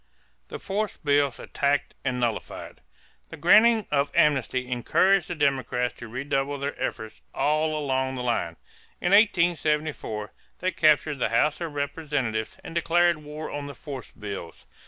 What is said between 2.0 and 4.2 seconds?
and Nullified.= The granting of